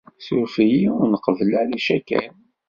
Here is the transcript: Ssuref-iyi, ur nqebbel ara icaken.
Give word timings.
Ssuref-iyi, 0.19 0.87
ur 0.99 1.05
nqebbel 1.09 1.51
ara 1.61 1.73
icaken. 1.77 2.33